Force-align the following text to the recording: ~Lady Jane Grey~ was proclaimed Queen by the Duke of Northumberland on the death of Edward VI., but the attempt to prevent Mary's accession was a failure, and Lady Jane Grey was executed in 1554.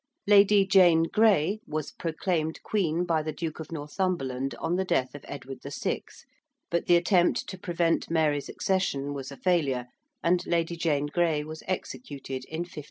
~Lady 0.25 0.65
Jane 0.65 1.03
Grey~ 1.03 1.59
was 1.67 1.91
proclaimed 1.91 2.63
Queen 2.63 3.05
by 3.05 3.21
the 3.21 3.31
Duke 3.31 3.59
of 3.59 3.71
Northumberland 3.71 4.55
on 4.55 4.75
the 4.75 4.83
death 4.83 5.13
of 5.13 5.23
Edward 5.27 5.59
VI., 5.63 6.01
but 6.71 6.87
the 6.87 6.95
attempt 6.95 7.47
to 7.49 7.57
prevent 7.59 8.09
Mary's 8.09 8.49
accession 8.49 9.13
was 9.13 9.31
a 9.31 9.37
failure, 9.37 9.85
and 10.23 10.43
Lady 10.47 10.75
Jane 10.75 11.05
Grey 11.05 11.43
was 11.43 11.61
executed 11.67 12.45
in 12.45 12.61
1554. 12.61 12.79